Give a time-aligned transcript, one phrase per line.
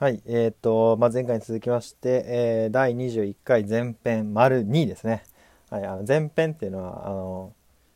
[0.00, 5.24] はい、えっ、ー、と、まあ、前回に続きまして、えー、第21回前編丸2ですね。
[5.70, 7.52] はい、あの前編っていうのは、あの、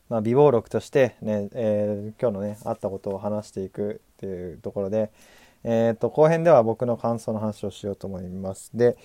[0.08, 5.12] まあ、美貌録としてね、えー、今日のね、あったことを話していくっていうところで、
[5.62, 8.72] え、ー、と、後編では僕の感想の話をしようと思います。
[8.74, 8.96] で、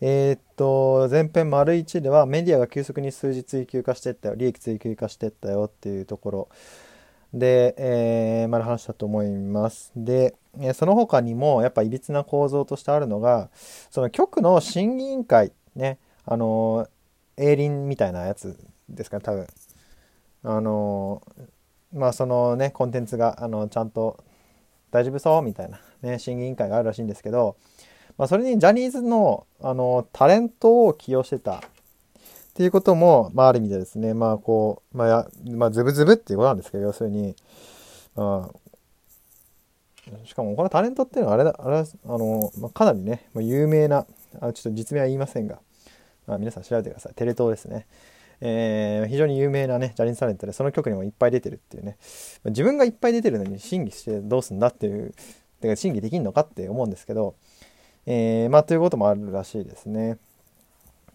[0.00, 6.48] えっ、ー、と、前編丸1ではメディアが急速に数字追求化していったよ、利益追求化していったよっていうところ
[7.32, 9.92] で、えー、まだ話したと思います。
[9.96, 13.50] で、えその他にもやっぱいびつな構造としてあるのが
[13.90, 16.88] その局の審議委員会ねあの
[17.36, 18.58] 営林みたいなやつ
[18.88, 19.46] ですかね多分
[20.44, 21.22] あの
[21.92, 24.22] まあそのねコンテンツがあのちゃんと
[24.90, 27.56] 大丈夫そうみたいなね審議委員会があるらしいんですけど、
[28.16, 31.62] まあ、それにジャニーズのあのタレントを起用してた
[32.56, 37.36] っていうことも、まあ、ある意味でですね、まあ、こう、まあ、まあ、ズブズブっていうことなんですけど、要するに、
[38.16, 44.06] まあ、しかもこのタレントっていうのはあれだ、あれあの、まあ、かなりね、まあ、有名な、
[44.40, 45.58] あちょっと実名は言いませんが、
[46.26, 47.12] まあ、皆さん調べてください。
[47.14, 47.86] テレ東ですね。
[48.40, 51.98] えー、非常に有名なね、ジャニーズタレントで、その曲にもいっぱい出てるっていうね、
[52.42, 55.12] まあ、自分がいっぱい出てるのに審議してどうすんだっていう、
[55.60, 57.34] てか審議できんのかって思うんですけど、
[58.06, 60.16] えー、まあということもあるらしいですね。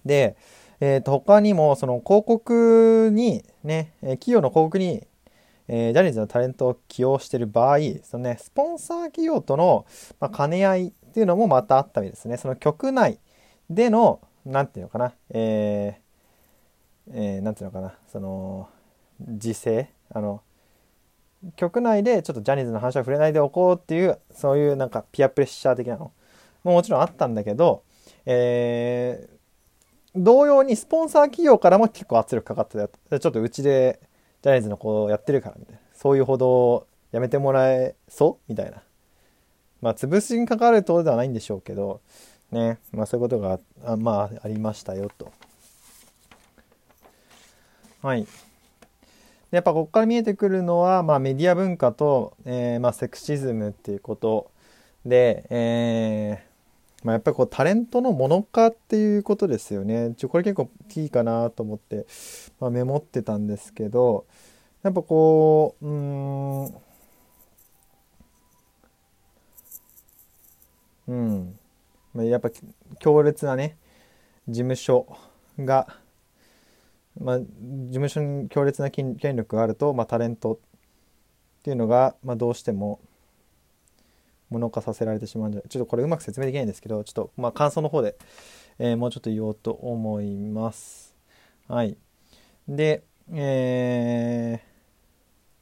[0.06, 0.36] で、
[0.82, 5.08] え、ー、と、他にも、その広告に、ね、え企業の広告に
[5.74, 9.86] え、ジャニーズのタレントを起用している場合、そのね、スポンサー企業との、
[10.20, 12.36] ま、兼ね合いっていうのもまたあったりですね。
[12.36, 13.20] その局内
[13.70, 18.68] での、なんていうのかな、えー、えー、ていうのかな、その、
[19.20, 20.42] 自制、あの、
[21.56, 26.12] 局内でちょっとジャニーズの話は触れないでおこうっていう、そういうなんかピアプレッシャー的なの
[26.66, 27.84] ももちろんあったんだけど、
[28.26, 29.41] えー、
[30.16, 32.78] 同様にスポンサー企業からも結構圧力かかって
[33.10, 33.20] た。
[33.20, 34.00] ちょっとうちで
[34.42, 35.82] ジャニーズの子やってるからみたいな。
[35.94, 38.52] そういうほどやめてもらえそう？
[38.52, 38.82] みたいな。
[39.82, 42.02] まあ潰しにかかるとではないんでしょうけど。
[42.52, 42.80] ね。
[42.92, 45.32] まあそういうことがあまあありましたよと。
[48.02, 48.28] はい。
[49.52, 54.50] やっぱここから見えてくるのは、まあ、メディア文化と、えーまあ、セクシズムっていうこと
[55.06, 56.51] で、えー
[57.04, 60.14] まあ、やっぱりこうタレントのもの化っていうことですよね。
[60.18, 62.06] ちょこれ結構いいかなと思って、
[62.60, 64.26] まあ、メモってたんですけど
[64.84, 66.66] やっぱこううん
[71.08, 71.60] うん
[72.14, 72.50] まあやっぱ
[73.00, 73.78] 強烈なね
[74.48, 75.08] 事務所
[75.60, 75.88] が、
[77.20, 77.46] まあ、事
[77.90, 80.58] 務所に強烈な権力があると、まあ、タレントっ
[81.64, 83.00] ていうのが、まあ、どうしても
[84.52, 88.16] 物化させられてしまうんじゃないちょっとこれうまく説明できないんですけどちょっとまあ感想の方で、
[88.78, 91.16] えー、もうちょっと言おうと思います。
[91.68, 91.98] はい。
[92.68, 93.04] で、
[93.34, 94.72] えー、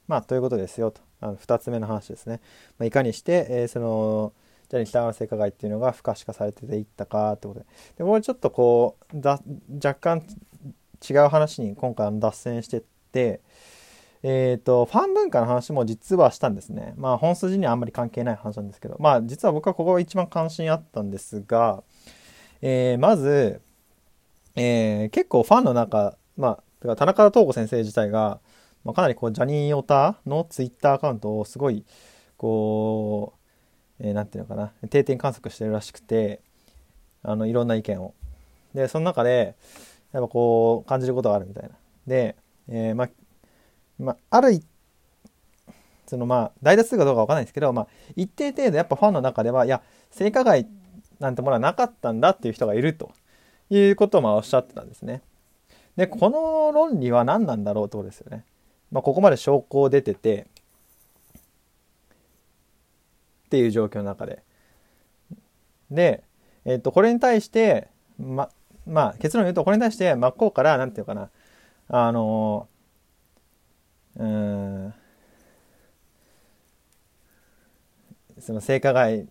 [0.08, 1.02] まあ、ということですよと。
[1.22, 2.40] あの2つ目の話ですね。
[2.78, 4.34] まあ、いかにして、えー、その、
[4.70, 7.66] じゃあ北川性加害っていうのが不可視化されていったかってことで。
[7.98, 9.40] で、これちょっとこう、だ
[9.84, 10.24] 若干
[11.08, 13.42] 違う話に今回脱線してって、
[14.22, 16.94] えっ、ー、と、ファン文化の話も実はしたんですね。
[16.98, 21.84] まあ、本筋にはあんまり関係ない話なんですけど、まあ、実は僕はここが一番関心あったんですが、
[22.62, 23.62] えー、まず、
[24.56, 28.40] えー、結構ファンの中、まあ、田中東子先生自体が、
[28.84, 31.86] まあ、かなりこうジャニーオタのツイッターアカウントをすごい
[32.38, 33.34] こ
[34.00, 36.42] う、えー、て言うのかな定点観測してるらしくて
[37.24, 38.14] あのいろんな意見を。
[38.74, 39.56] でその中で
[40.14, 41.70] やっぱこう感じることがあるみたいな。
[42.08, 42.36] で、
[42.70, 43.10] えー、まあ、
[44.00, 44.62] まあ、ある
[46.08, 50.68] そのまあ大多数かどうかわかんないですけど、まあ、一定程度やっぱファンの中ではいや性加害
[51.20, 53.12] なんてものはなかったんだっていう人がいると
[53.70, 55.22] いうことをまあおっしゃってたんですね。
[55.96, 58.46] でこの論理は何なんだろうってことですよね。
[58.92, 60.48] まあ、ここまで証拠出てて
[63.46, 64.44] っていう状況の中で。
[65.92, 66.24] で、
[66.66, 67.88] えっと、これに対して、
[68.20, 68.50] ま、
[68.86, 71.30] まあ、結論を言うと、これに対して、真っ向から、なんていうかな、
[71.88, 72.68] あの、
[78.40, 79.28] その性加害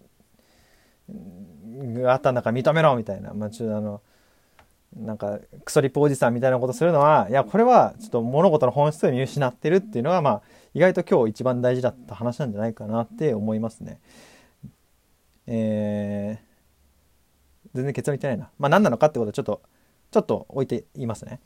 [1.09, 4.01] があったんだから認めろみたいな、まあ、ちょっとあの、
[4.97, 10.43] なんかクソリップおじさんみたいなことするのはいやこれはちょっと物事の本質を見失ってるっていうのはまあ
[10.73, 14.01] 意外と今日一番大事だった話なんじゃないかなって思いますね。
[15.47, 18.51] えー、全然結論言ってないな。
[18.59, 19.63] まあ何なのかってことはちょっと
[20.11, 21.41] ちょっと置いていますね。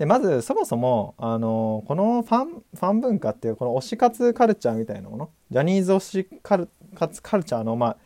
[0.00, 7.06] でまずそもそもあのこのファンファン文化っていうこの推し活カルチャーみたいなものジャニーズ推しカルカ
[7.36, 7.96] ルチャーのまあ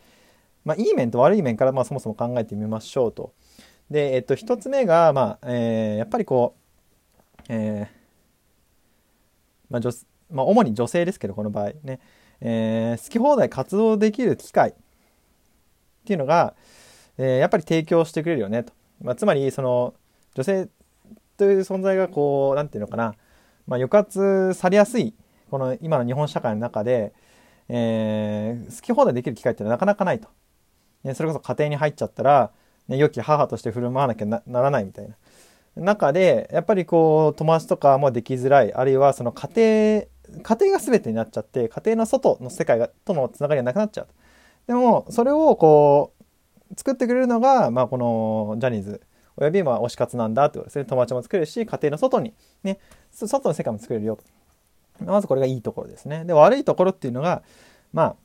[0.64, 3.32] まあいい面と悪い面からまあそもそも考えてみましょうと。
[3.92, 6.56] で、えっと、一つ目が、まあ、えー、やっぱりこ
[7.38, 7.88] う、えー、
[9.70, 9.90] まあ女、
[10.30, 12.00] まあ、主に女性ですけど、この場合ね、
[12.40, 14.74] えー、好き放題活動できる機会っ
[16.06, 16.54] ていうのが、
[17.18, 18.72] えー、やっぱり提供してくれるよねと。
[19.00, 19.94] まあ、つまり、その、
[20.34, 20.68] 女性
[21.36, 23.14] という存在がこう、なんていうのかな、
[23.66, 25.14] まあ、抑圧されやすい、
[25.50, 27.12] この今の日本社会の中で、
[27.68, 30.28] えー、好き放題できる機会ってなかなかないと。
[31.02, 32.50] ね、それこそ家庭に入っちゃったら、
[32.88, 35.16] ね、良き母として振る舞わなきゃならないみたいな。
[35.76, 44.08] 中で、やっぱりこう、友達とかもできづらい、あるいはその家庭、家庭が全てになっちゃって、家庭の外の世界がとのつながりがなくなっちゃう。
[44.66, 49.00] でも、それをこう、作ってくれるのが、まあ、このジャニーズ、
[49.36, 50.84] およびまあ推し活なんだってことですね。
[50.84, 52.78] 友達も作れるし、家庭の外に、ね、
[53.12, 54.24] 外の世界も作れるよと。
[55.04, 56.24] まずこれがいいところですね。
[56.24, 57.42] で、悪いところっていうのが、
[57.92, 58.16] ま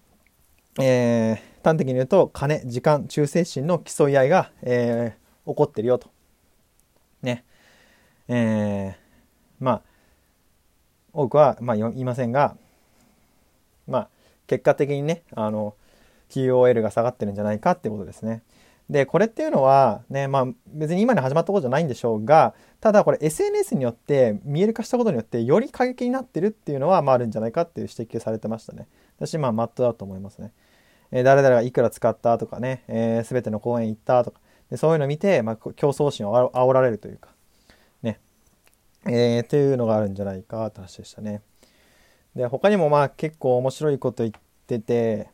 [0.78, 6.10] あ、えー、端的に言うと、金、時間、忠誠心の競い合いが、えー、起こってるよと。
[7.22, 7.44] ね。
[8.28, 8.96] えー、
[9.60, 9.82] まあ、
[11.12, 12.56] 多くは、まあ、言いませんが、
[13.88, 14.10] まあ、
[14.46, 15.76] 結果的にね、あの、
[16.30, 18.44] QOL が下がってるんじゃないかってことですね。
[18.90, 28.88] で、これっていうのは、ね、まあ、別に今に始まったことじゃないんでしょうが、ただこれ SNS によって見える化したことによって、より過激になってるっていうのは、まあ、あるんじゃないかっていう指摘されてましたね。
[29.18, 30.54] 私、まあ、マットだと思いますね。
[31.12, 34.40] えー、誰々がいくら使ったとかね、す、えー、べ、ての公演行ったとか、
[34.72, 37.30] でそういうのを見て、まあ、競争心を煽られるというか、
[38.02, 38.20] ね、
[39.06, 41.42] えー、っていうのがあるんじゃないかって話でしたね。
[42.36, 45.30] で、他にもまあ結構面白いこと言ってて、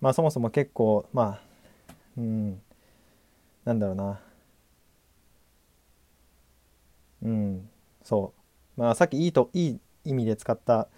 [0.00, 1.45] まあそもそも結構、まあ、
[2.16, 2.62] うん、
[3.64, 4.20] なんだろうな。
[7.22, 7.68] うん、
[8.02, 8.32] そ
[8.76, 8.80] う。
[8.80, 10.88] まあさっきいいと、いい意味で使った、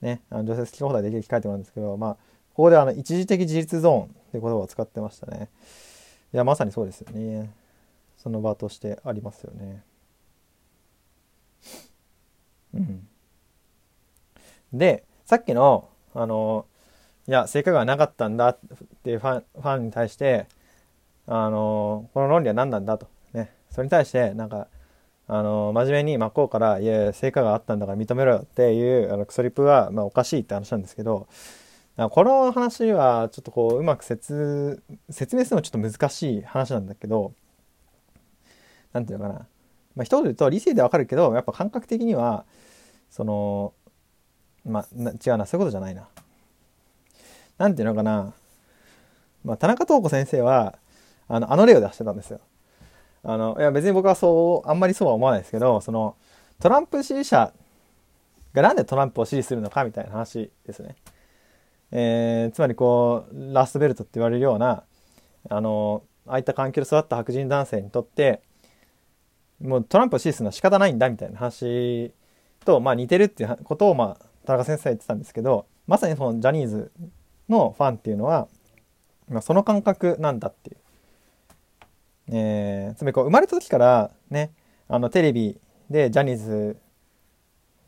[0.00, 2.14] ね、あの女性好き放題できる機会ってもあるんですけど、まあ、
[2.54, 5.48] ここであの一時的自立ゾーンって言葉を使ってましたね。
[6.34, 7.50] いや、まさにそうですよね。
[8.16, 9.82] その場としてありますよね。
[12.74, 13.08] うん。
[14.72, 16.66] で、さっきの、あの、
[17.26, 18.58] いや、成果がなかったんだっ
[19.04, 20.46] ていうファンファンに対して、
[21.28, 23.08] あの、この論理は何なんだと。
[23.34, 23.52] ね。
[23.70, 24.66] それに対して、なんか、
[25.28, 31.28] あの、真面目に真っ向から、いや、成果があったんだから認めろよっていう、あの、クソリップは、まあ、おかしいって話なんですけど、
[32.10, 34.80] この話はちょっとこううまく説
[35.10, 37.32] 説明するのちょっと難しい話なんだけど
[38.92, 39.46] 何て言うのかな
[39.96, 42.44] まあ一言で言うと理性でわかるけどやっぱ感覚的には
[43.10, 43.72] その
[44.64, 46.06] まあ違うなそういうことじゃないな
[47.58, 48.32] 何て言うのかな
[49.44, 50.78] まあ田中東子先生は
[51.28, 52.40] あのあの例を出してたんですよ
[53.22, 56.16] あのいや別に僕はそうあんまりそうは思わないですけどその
[56.60, 57.52] トランプ支持者
[58.54, 60.96] がなんでトランプを支持するのかみたいな話ですね。
[61.90, 64.82] えー、つまりこうラストベルトって言われるような
[65.48, 68.42] あのああいった環境で育った白人男性にとって
[69.60, 72.12] もうトランプを支持するのは仕方ないんだみたいな話
[72.64, 76.92] と、まあ、似てるっていうことを、まあ、田中先生は言ってたんですけどまさにそのジャニーズ
[77.48, 78.48] のファンっていうのは、
[79.28, 80.76] まあ、その感覚なんだっていう。
[82.30, 84.50] えー、つまりこう生まれた時からね
[84.88, 85.58] あのテレビ
[85.90, 86.76] でジャニーズ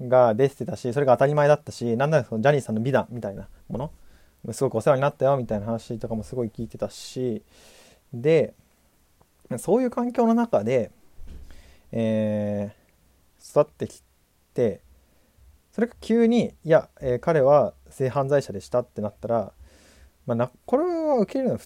[0.00, 7.42] が出てたしそれが当たり前だったしなんならそのジャニーさんの美談みたいなものすごくお世話になったよみたいな話とかもすごい聞いてたし
[8.12, 8.54] で
[9.58, 10.90] そういう環境の中で、
[11.92, 14.02] えー、育ってき
[14.54, 14.80] て
[15.72, 19.52] それが急にいや、えー、彼は性犯罪者でしたってなったら、
[20.26, 21.58] まあ、なこれは受ける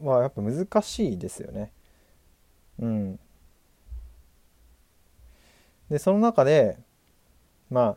[0.00, 1.72] のはやっぱ難しいですよね。
[2.82, 3.18] うん。
[5.88, 6.78] でその中で
[7.70, 7.96] ま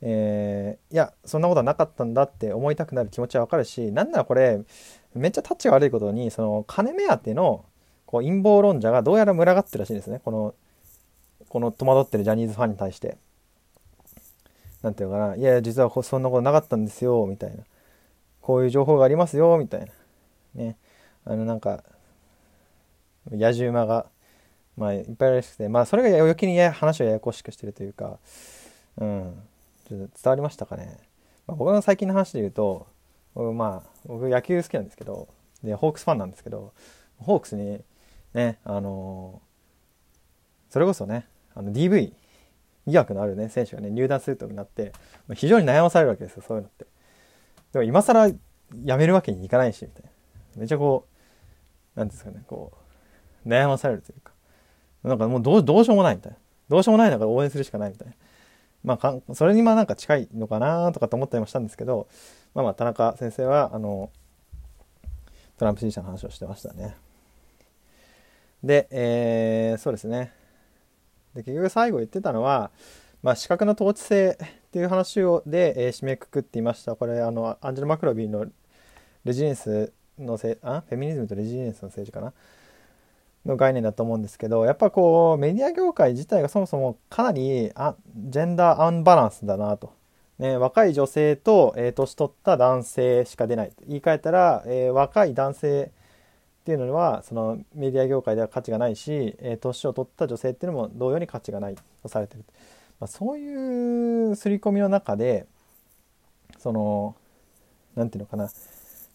[0.00, 4.60] えー、いやそんなことはなかったんだって思いたくなる気持ちはわかるしなんならこれ
[5.14, 7.64] めっちゃタッチが悪いことにその金目当ての
[8.04, 10.20] こう陰謀論者がどうやら群がってるらしいんですね。
[10.24, 10.54] この
[11.48, 13.16] この戸惑ってるジャニーズファンに対して。
[14.82, 15.36] なんていうかな。
[15.36, 17.64] いや実はそんなことなかったんですよみたいな。
[18.42, 19.86] こういう情報がありますよみたいな。
[20.54, 20.76] ね。
[21.24, 21.82] あのなんか
[23.30, 24.06] 野獣馬が
[24.76, 28.18] まあいっぱいあるらしくてまあそれが余計に話をややこしくしてるというか
[28.98, 29.34] うん。
[29.88, 30.98] ちょっと伝わりましたかね、
[31.46, 32.86] まあ、僕の最近の話で言うと
[33.34, 35.28] まあ僕野球好きなんですけど
[35.62, 36.72] でホークスファンなんですけど
[37.18, 37.80] ホークスに
[38.32, 42.12] ねあのー、それこそねあの DV
[42.86, 44.92] 疑惑のあるね選手がね入団するとなって
[45.34, 46.86] 非常に悩まされるわけですよそういうのって。
[47.72, 48.38] でも今更辞
[48.72, 50.10] めるわけにいかないしみたいな。
[50.56, 51.06] めっちゃこ
[51.96, 52.83] う何ですかねこう
[53.46, 54.32] 悩まされるというか
[55.02, 58.14] なんかもうどうどうしようもないみたいなどうしようもない中応援するしかないみたいな
[58.84, 62.06] まあ、それにまあなんか近いのかなとかと思ったりもしたんですけど、
[62.54, 64.10] まあまあ田中先生は、あの、
[65.56, 66.94] トランプ支持者の話をしてましたね。
[68.62, 70.32] で、えー、そうですね。
[71.34, 72.70] で、結局最後言ってたのは、
[73.22, 76.94] まあ、資格の統治性っていう話をで、えー、締めくくっていました。
[76.94, 78.46] これ、あの、アンジェル・マクロビーの
[79.24, 82.34] レジネンスのせいあフェミニズムとレジリエンスの政治かな
[83.46, 89.92] の概念だと思うんですけどやっぱこうメディア業界自体がそもそもかなりあジェンダーアンバランスだなと。
[90.38, 93.72] ね、若い女性と、えー、年取った男性しか出ない。
[93.86, 95.92] 言い換えたら、えー、若い男性
[96.62, 101.76] っていうのはそのメディア業界では価値がないし、えー、年を取った女性っていうのも同様に価値がない。
[102.04, 102.44] とされてる、
[103.00, 105.46] まあ、そういう刷り込みの中で
[106.58, 107.16] その
[107.96, 108.50] 何て言うのかな。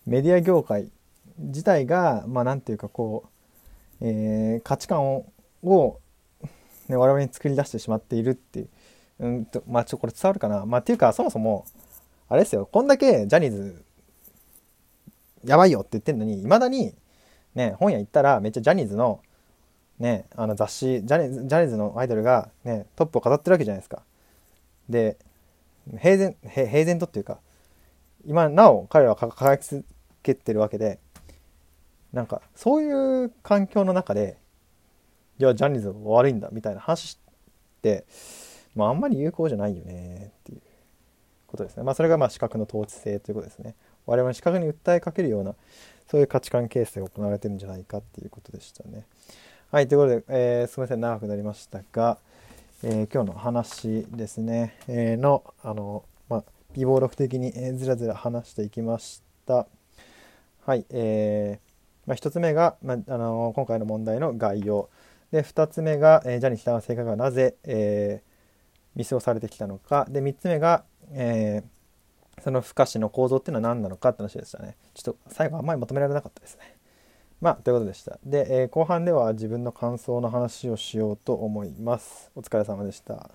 [0.06, 0.90] メディア業界
[1.38, 3.30] 自体がまあ何て言うかこう
[4.02, 5.26] えー、価値観を
[5.64, 6.00] を、
[6.88, 8.70] ね、我々に作り出してしまっているっていう、
[9.20, 11.66] うんとまあ、ちょこれ伝わるかな、まあ、っていうかそもそも
[12.30, 13.84] あれですよこんだけジャニーズ
[15.44, 16.96] やばいよって言ってるのにいまだに、
[17.56, 19.22] ね、本屋行ったらめっちゃジャニーズの,、
[20.00, 24.04] ね、あの雑誌ジャニジャニーズのアイドルが、ね、トップを飾ってるわけじゃないですか。
[24.88, 25.18] で
[25.98, 27.40] 平然平然とっていうか
[28.26, 29.84] 今なお彼らは輝き続
[30.24, 31.00] けてるわけで
[32.14, 34.38] なんかそういう環境の中で
[35.38, 38.06] じゃあジャニーズが悪いんだみたいな話って、
[38.76, 40.62] まあ、あんまり有効じゃないよねっていう
[41.48, 41.84] ことですね。
[41.84, 43.76] まあ、それがまあ資格の統治性ということですね。
[44.06, 45.56] 我々の資格に訴えかけるような
[46.10, 49.06] そういう価値観形成が行われてるんじゃないかっていうことでしたね。
[49.72, 52.18] はい、ということで、えー、すみません、長くなりましたが、
[52.84, 59.68] えー、今日の話ですね、えー、の、あの、まあ、微暴録的に、え、ずらずら話していきました。
[60.66, 61.69] はい、えー、
[62.10, 64.90] まあ、1つ目が、まあ、あの今回の問題の概要。
[65.32, 70.08] で2つ目が、えー、ジャニー喜多川性格がなぜ、えー、ミスをされてきたのか。
[70.10, 74.76] で3つ目が、えー、その不可視の構造っていうのは何なのかって話でしたね。
[74.96, 76.78] ちょっと最後あんまりまとめられなかったですね。
[77.42, 78.18] まあということでした。
[78.26, 82.32] で、え、後半では自分の感想の話をしようと思います。
[82.34, 83.30] お疲れ様でした。